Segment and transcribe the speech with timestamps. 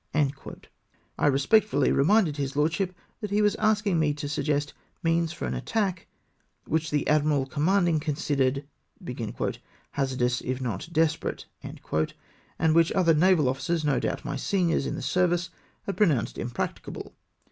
[1.19, 5.45] I respectfully reminded his lordship that he was ask ing me to suggest means for
[5.45, 6.07] an attack
[6.65, 8.65] which the admi ral commanding considered"
[9.91, 12.13] hazardous, if not despe rate;"
[12.57, 15.51] and which other naval officers, no doubt my seniors in the service,
[15.83, 17.13] had pronounced impracticable.